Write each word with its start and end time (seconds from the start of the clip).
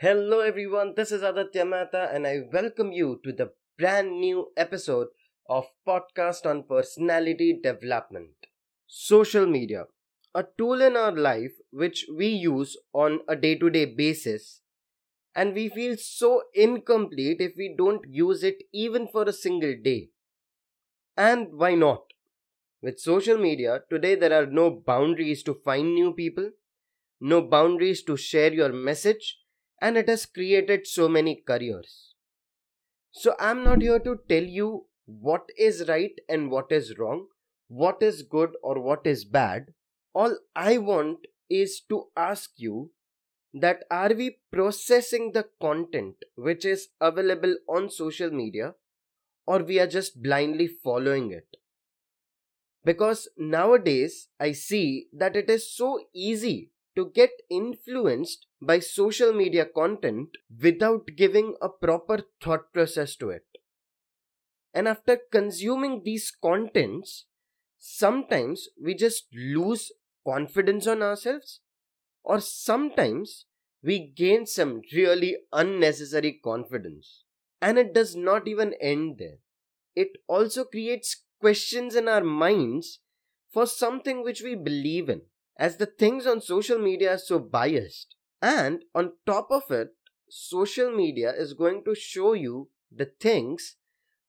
Hello, 0.00 0.40
everyone. 0.40 0.94
This 0.96 1.12
is 1.12 1.22
Aditya 1.22 1.64
Mehta, 1.64 2.10
and 2.12 2.26
I 2.26 2.40
welcome 2.52 2.90
you 2.92 3.20
to 3.24 3.32
the 3.32 3.52
brand 3.78 4.10
new 4.20 4.50
episode 4.56 5.08
of 5.48 5.66
Podcast 5.86 6.46
on 6.46 6.64
Personality 6.64 7.60
Development. 7.62 8.34
Social 8.88 9.46
media, 9.46 9.84
a 10.34 10.44
tool 10.56 10.82
in 10.82 10.96
our 10.96 11.12
life 11.12 11.52
which 11.70 12.06
we 12.12 12.26
use 12.28 12.76
on 12.92 13.20
a 13.28 13.36
day 13.36 13.54
to 13.56 13.70
day 13.70 13.84
basis, 13.84 14.62
and 15.34 15.54
we 15.54 15.68
feel 15.68 15.96
so 15.96 16.42
incomplete 16.54 17.40
if 17.40 17.54
we 17.56 17.74
don't 17.76 18.04
use 18.08 18.42
it 18.44 18.64
even 18.72 19.08
for 19.08 19.24
a 19.24 19.32
single 19.32 19.74
day. 19.82 20.10
And 21.18 21.52
why 21.52 21.74
not? 21.74 22.14
With 22.82 23.00
social 23.00 23.38
media, 23.38 23.84
today 23.90 24.14
there 24.16 24.32
are 24.32 24.46
no 24.46 24.70
boundaries 24.70 25.42
to 25.44 25.54
find 25.54 25.94
new 25.94 26.12
people, 26.14 26.52
no 27.20 27.42
boundaries 27.42 28.02
to 28.04 28.16
share 28.16 28.52
your 28.52 28.72
message 28.72 29.37
and 29.80 29.96
it 29.96 30.08
has 30.08 30.26
created 30.26 30.86
so 30.86 31.08
many 31.08 31.36
careers. 31.36 32.14
So, 33.10 33.34
I'm 33.38 33.64
not 33.64 33.82
here 33.82 33.98
to 34.00 34.20
tell 34.28 34.42
you 34.42 34.86
what 35.06 35.50
is 35.58 35.88
right 35.88 36.18
and 36.28 36.50
what 36.50 36.70
is 36.70 36.98
wrong, 36.98 37.26
what 37.68 38.02
is 38.02 38.22
good 38.22 38.56
or 38.62 38.80
what 38.80 39.06
is 39.06 39.24
bad. 39.24 39.72
All 40.14 40.36
I 40.54 40.78
want 40.78 41.26
is 41.48 41.80
to 41.88 42.08
ask 42.16 42.50
you 42.56 42.90
that 43.54 43.84
are 43.90 44.12
we 44.14 44.38
processing 44.52 45.32
the 45.32 45.46
content 45.60 46.16
which 46.36 46.64
is 46.64 46.88
available 47.00 47.56
on 47.68 47.90
social 47.90 48.30
media 48.30 48.74
or 49.46 49.62
we 49.62 49.80
are 49.80 49.86
just 49.86 50.22
blindly 50.22 50.66
following 50.66 51.30
it 51.32 51.56
because 52.84 53.28
nowadays 53.36 54.28
i 54.38 54.52
see 54.52 55.08
that 55.12 55.36
it 55.36 55.48
is 55.48 55.70
so 55.74 55.98
easy 56.14 56.70
to 56.98 57.12
get 57.14 57.30
influenced 57.48 58.46
by 58.60 58.80
social 58.80 59.32
media 59.32 59.64
content 59.64 60.30
without 60.60 61.06
giving 61.16 61.54
a 61.62 61.68
proper 61.68 62.18
thought 62.42 62.72
process 62.72 63.14
to 63.14 63.30
it. 63.30 63.44
And 64.74 64.88
after 64.88 65.16
consuming 65.30 66.02
these 66.04 66.32
contents, 66.32 67.26
sometimes 67.78 68.68
we 68.82 68.96
just 68.96 69.28
lose 69.32 69.92
confidence 70.26 70.88
on 70.88 71.00
ourselves, 71.00 71.60
or 72.24 72.40
sometimes 72.40 73.46
we 73.80 74.12
gain 74.16 74.44
some 74.44 74.82
really 74.92 75.36
unnecessary 75.52 76.40
confidence. 76.42 77.22
And 77.62 77.78
it 77.78 77.94
does 77.94 78.16
not 78.16 78.48
even 78.48 78.74
end 78.80 79.18
there. 79.18 79.38
It 79.94 80.18
also 80.26 80.64
creates 80.64 81.24
questions 81.40 81.94
in 81.94 82.08
our 82.08 82.24
minds 82.24 82.98
for 83.52 83.66
something 83.66 84.24
which 84.24 84.42
we 84.42 84.56
believe 84.56 85.08
in 85.08 85.22
as 85.58 85.76
the 85.76 85.86
things 85.86 86.26
on 86.26 86.40
social 86.40 86.78
media 86.78 87.14
are 87.14 87.18
so 87.18 87.38
biased. 87.38 88.14
And 88.40 88.84
on 88.94 89.12
top 89.26 89.48
of 89.50 89.70
it, 89.70 89.88
social 90.28 90.94
media 90.94 91.32
is 91.36 91.54
going 91.54 91.84
to 91.84 91.94
show 91.94 92.34
you 92.34 92.68
the 92.90 93.06
things 93.06 93.76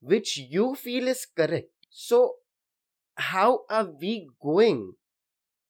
which 0.01 0.37
you 0.37 0.75
feel 0.75 1.07
is 1.07 1.25
correct. 1.25 1.71
So, 1.89 2.35
how 3.15 3.65
are 3.69 3.85
we 3.99 4.29
going 4.41 4.93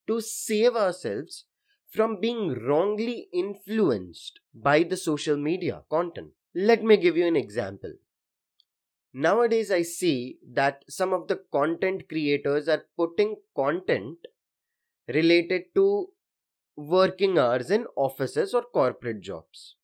to 0.08 0.22
save 0.22 0.76
ourselves 0.76 1.46
from 1.90 2.20
being 2.20 2.54
wrongly 2.54 3.28
influenced 3.34 4.40
by 4.54 4.84
the 4.84 4.98
social 4.98 5.38
media 5.38 5.84
content? 5.90 6.32
Let 6.54 6.84
me 6.84 6.98
give 6.98 7.18
you 7.18 7.26
an 7.26 7.36
example. 7.36 7.94
Nowadays, 9.14 9.72
I 9.72 9.82
see 9.84 10.40
that 10.52 10.84
some 10.88 11.14
of 11.14 11.28
the 11.28 11.44
content 11.52 12.08
creators 12.08 12.68
are 12.68 12.86
putting 12.96 13.38
content 13.56 14.18
related 15.14 15.64
to 15.76 16.08
working 16.76 17.38
hours 17.38 17.70
in 17.70 17.86
offices 17.96 18.54
or 18.54 18.64
corporate 18.74 19.22
jobs. 19.22 19.76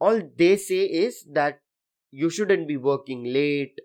All 0.00 0.20
they 0.36 0.56
say 0.56 0.84
is 0.84 1.24
that 1.32 1.60
you 2.10 2.30
shouldn't 2.30 2.68
be 2.68 2.76
working 2.76 3.24
late, 3.24 3.80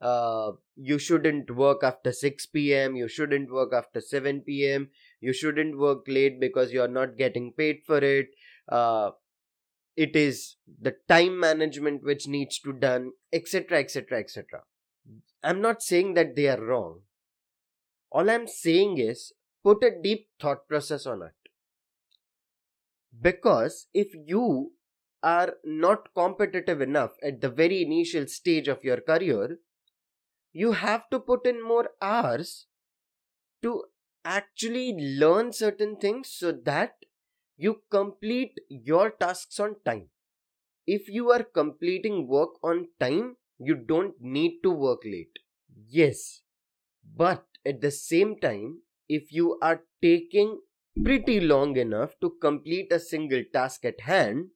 uh, 0.00 0.52
you 0.76 0.98
shouldn't 0.98 1.50
work 1.50 1.82
after 1.82 2.12
6 2.12 2.46
pm, 2.46 2.96
you 2.96 3.08
shouldn't 3.08 3.52
work 3.52 3.72
after 3.72 4.00
7 4.00 4.40
pm, 4.42 4.88
you 5.20 5.32
shouldn't 5.32 5.78
work 5.78 6.04
late 6.06 6.40
because 6.40 6.72
you're 6.72 6.88
not 6.88 7.16
getting 7.16 7.52
paid 7.52 7.80
for 7.84 7.98
it. 7.98 8.28
Uh, 8.68 9.10
it 10.04 10.14
is 10.14 10.56
the 10.80 10.94
time 11.08 11.40
management 11.40 12.04
which 12.04 12.28
needs 12.28 12.60
to 12.60 12.72
done 12.72 13.10
etc 13.32 13.78
etc 13.78 14.20
etc 14.20 14.60
i'm 15.42 15.60
not 15.60 15.82
saying 15.82 16.14
that 16.18 16.36
they 16.36 16.46
are 16.52 16.64
wrong 16.68 17.00
all 18.12 18.30
i'm 18.34 18.46
saying 18.46 18.96
is 19.06 19.32
put 19.62 19.84
a 19.84 20.00
deep 20.02 20.30
thought 20.40 20.68
process 20.68 21.06
on 21.06 21.22
it. 21.22 21.34
Because 23.20 23.88
if 23.92 24.14
you 24.14 24.72
are 25.22 25.56
not 25.64 26.14
competitive 26.14 26.80
enough 26.80 27.16
at 27.22 27.40
the 27.40 27.50
very 27.50 27.82
initial 27.82 28.26
stage 28.26 28.68
of 28.68 28.82
your 28.84 29.00
career, 29.00 29.58
you 30.52 30.72
have 30.72 31.08
to 31.10 31.20
put 31.20 31.46
in 31.46 31.62
more 31.62 31.90
hours 32.02 32.68
to 33.62 33.84
actually 34.24 34.94
learn 34.94 35.52
certain 35.52 35.96
things 35.96 36.30
so 36.30 36.52
that 36.52 37.04
you 37.56 37.82
complete 37.90 38.60
your 38.68 39.10
tasks 39.10 39.60
on 39.60 39.76
time. 39.84 40.10
If 40.86 41.08
you 41.08 41.30
are 41.30 41.44
completing 41.44 42.26
work 42.28 42.62
on 42.64 42.88
time, 43.00 43.36
you 43.58 43.76
don't 43.76 44.20
need 44.20 44.62
to 44.64 44.70
work 44.70 45.02
late. 45.04 45.38
Yes, 45.88 46.42
but 47.04 47.46
at 47.66 47.80
the 47.80 47.90
same 47.90 48.38
time, 48.40 48.82
if 49.08 49.32
you 49.32 49.58
are 49.62 49.84
taking 50.02 50.60
pretty 51.04 51.40
long 51.40 51.76
enough 51.76 52.18
to 52.20 52.30
complete 52.40 52.92
a 52.92 53.00
single 53.00 53.44
task 53.52 53.84
at 53.84 54.00
hand, 54.02 54.50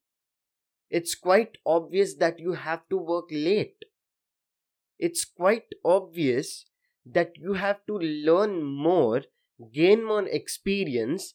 it's 0.90 1.14
quite 1.16 1.58
obvious 1.66 2.14
that 2.16 2.38
you 2.38 2.52
have 2.52 2.88
to 2.88 2.96
work 2.96 3.26
late. 3.30 3.84
It's 4.98 5.24
quite 5.26 5.66
obvious 5.84 6.64
that 7.04 7.36
you 7.36 7.54
have 7.54 7.84
to 7.86 7.98
learn 7.98 8.62
more, 8.62 9.22
gain 9.72 10.04
more 10.04 10.26
experience. 10.26 11.34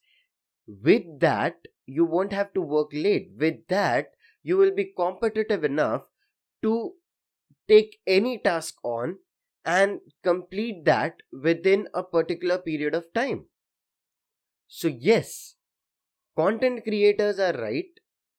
With 0.67 1.19
that, 1.19 1.67
you 1.85 2.05
won't 2.05 2.33
have 2.33 2.53
to 2.53 2.61
work 2.61 2.89
late. 2.93 3.31
With 3.37 3.67
that, 3.67 4.15
you 4.43 4.57
will 4.57 4.71
be 4.71 4.93
competitive 4.97 5.63
enough 5.63 6.09
to 6.63 6.95
take 7.67 7.99
any 8.07 8.39
task 8.39 8.75
on 8.83 9.19
and 9.67 10.01
complete 10.23 10.83
that 10.85 11.21
within 11.31 11.87
a 11.93 12.03
particular 12.03 12.57
period 12.57 12.95
of 12.95 13.13
time. 13.13 13.45
So, 14.67 14.87
yes, 14.87 15.55
content 16.35 16.83
creators 16.83 17.39
are 17.39 17.53
right. 17.53 17.89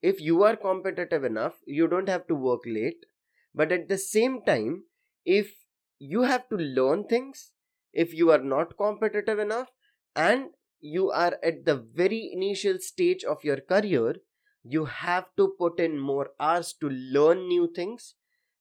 If 0.02 0.20
you 0.20 0.42
are 0.44 0.56
competitive 0.56 1.24
enough, 1.24 1.60
you 1.66 1.88
don't 1.88 2.08
have 2.08 2.26
to 2.28 2.34
work 2.34 2.62
late. 2.66 3.06
But 3.54 3.72
at 3.72 3.88
the 3.88 3.98
same 3.98 4.42
time, 4.44 4.84
if 5.24 5.66
you 5.98 6.22
have 6.22 6.48
to 6.50 6.56
learn 6.56 7.04
things, 7.04 7.52
if 7.92 8.14
you 8.14 8.30
are 8.30 8.42
not 8.42 8.76
competitive 8.76 9.38
enough, 9.38 9.70
and 10.16 10.50
you 10.80 11.10
are 11.10 11.38
at 11.42 11.64
the 11.64 11.76
very 11.76 12.30
initial 12.32 12.78
stage 12.78 13.24
of 13.24 13.44
your 13.44 13.60
career, 13.60 14.16
you 14.62 14.84
have 14.86 15.26
to 15.36 15.54
put 15.58 15.80
in 15.80 15.98
more 15.98 16.30
hours 16.40 16.72
to 16.74 16.88
learn 16.88 17.48
new 17.48 17.72
things 17.72 18.14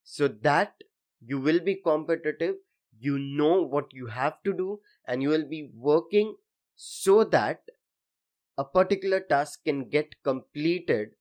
so 0.03 0.27
that 0.27 0.83
you 1.21 1.39
will 1.39 1.59
be 1.59 1.75
competitive 1.75 2.55
you 2.99 3.17
know 3.19 3.61
what 3.61 3.93
you 3.93 4.07
have 4.07 4.41
to 4.43 4.53
do 4.53 4.79
and 5.07 5.21
you 5.21 5.29
will 5.29 5.45
be 5.45 5.69
working 5.75 6.35
so 6.75 7.23
that 7.23 7.61
a 8.57 8.63
particular 8.65 9.19
task 9.19 9.63
can 9.65 9.89
get 9.89 10.15
completed 10.23 11.15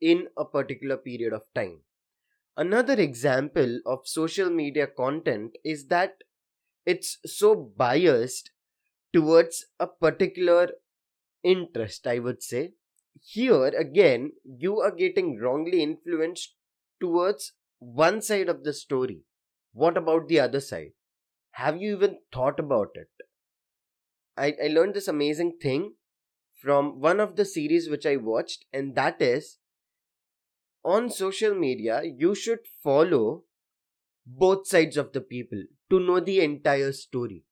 in 0.00 0.28
a 0.36 0.44
particular 0.44 0.96
period 0.96 1.32
of 1.32 1.42
time. 1.54 1.82
Another 2.56 2.94
example 3.00 3.80
of 3.86 4.06
social 4.08 4.50
media 4.50 4.86
content 4.86 5.56
is 5.64 5.86
that 5.88 6.24
it's 6.86 7.18
so 7.26 7.54
biased 7.54 8.50
towards 9.12 9.66
a 9.80 9.86
particular 9.86 10.70
interest 11.42 12.06
i 12.06 12.18
would 12.18 12.42
say. 12.42 12.74
Here 13.20 13.68
again 13.68 14.32
you 14.44 14.80
are 14.80 14.92
getting 14.92 15.38
wrongly 15.40 15.82
influenced 15.82 16.54
towards 17.00 17.52
one 17.78 18.22
side 18.22 18.48
of 18.48 18.64
the 18.64 18.72
story 18.74 19.24
what 19.72 19.96
about 19.96 20.28
the 20.28 20.40
other 20.40 20.60
side? 20.60 20.92
Have 21.52 21.80
you 21.80 21.96
even 21.96 22.18
thought 22.32 22.60
about 22.60 22.90
it? 22.94 23.08
I, 24.36 24.54
I 24.64 24.68
learned 24.68 24.94
this 24.94 25.08
amazing 25.08 25.58
thing 25.60 25.94
from 26.62 27.00
one 27.00 27.20
of 27.20 27.36
the 27.36 27.44
series 27.44 27.88
which 27.88 28.06
I 28.06 28.16
watched, 28.16 28.64
and 28.72 28.94
that 28.94 29.20
is 29.20 29.58
on 30.84 31.10
social 31.10 31.54
media, 31.54 32.02
you 32.04 32.34
should 32.34 32.60
follow 32.82 33.44
both 34.26 34.66
sides 34.66 34.96
of 34.96 35.12
the 35.12 35.20
people 35.20 35.62
to 35.90 36.00
know 36.00 36.20
the 36.20 36.40
entire 36.40 36.92
story. 36.92 37.44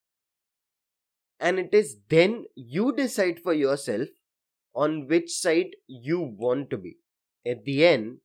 And 1.39 1.59
it 1.59 1.73
is 1.73 1.97
then 2.09 2.45
you 2.55 2.93
decide 2.93 3.39
for 3.39 3.53
yourself 3.53 4.07
on 4.73 5.07
which 5.07 5.31
side 5.31 5.75
you 5.87 6.19
want 6.19 6.69
to 6.71 6.77
be. 6.77 6.97
At 7.45 7.63
the 7.63 7.85
end, 7.85 8.17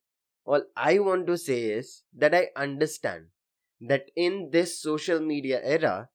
all 0.45 0.63
I 0.77 0.99
want 0.99 1.27
to 1.27 1.37
say 1.37 1.65
is 1.65 2.03
that 2.17 2.35
I 2.35 2.49
understand 2.57 3.27
that 3.83 4.11
in 4.17 4.51
this 4.51 4.81
social 4.81 5.21
media 5.21 5.61
era, 5.63 6.09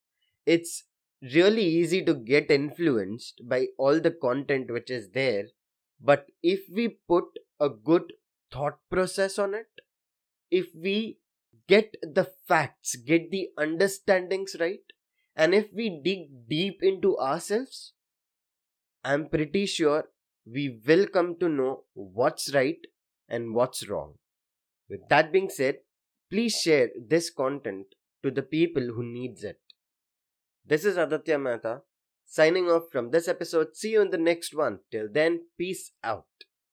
it's 0.46 0.84
really 1.22 1.66
easy 1.66 2.04
to 2.06 2.14
get 2.14 2.50
influenced 2.52 3.42
by 3.44 3.68
all 3.78 4.00
the 4.00 4.12
content 4.12 4.72
which 4.72 4.90
is 4.90 5.10
there. 5.12 5.46
But 6.00 6.28
if 6.44 6.62
we 6.72 7.00
put 7.08 7.26
a 7.60 7.70
good 7.70 8.14
thought 8.52 8.78
process 8.90 9.38
on 9.40 9.54
it, 9.54 9.68
if 10.50 10.68
we 10.76 11.20
get 11.68 11.96
the 12.02 12.32
facts, 12.48 12.96
get 12.96 13.32
the 13.32 13.50
understandings 13.58 14.56
right, 14.60 14.80
and 15.36 15.54
if 15.54 15.68
we 15.74 16.02
dig 16.04 16.48
deep 16.48 16.80
into 16.82 17.18
ourselves, 17.18 17.94
I'm 19.04 19.28
pretty 19.28 19.66
sure 19.66 20.06
we 20.46 20.80
will 20.88 21.08
come 21.08 21.36
to 21.40 21.50
know 21.50 21.84
what's 21.94 22.54
right 22.54 22.80
and 23.28 23.54
what's 23.54 23.88
wrong. 23.90 24.14
With 24.90 25.10
that 25.10 25.32
being 25.32 25.50
said, 25.50 25.80
please 26.30 26.56
share 26.56 26.90
this 27.00 27.30
content 27.30 27.88
to 28.24 28.32
the 28.32 28.42
people 28.42 28.94
who 28.94 29.04
needs 29.04 29.44
it. 29.44 29.60
This 30.66 30.86
is 30.86 30.98
Aditya 30.98 31.40
Mehta 31.40 31.82
signing 32.26 32.70
off 32.70 32.84
from 32.92 33.12
this 33.12 33.28
episode. 33.28 33.76
See 33.76 33.92
you 33.92 34.02
in 34.02 34.12
the 34.12 34.18
next 34.18 34.54
one. 34.54 34.80
Till 34.92 35.08
then, 35.12 35.46
peace 35.58 35.92
out. 36.04 36.26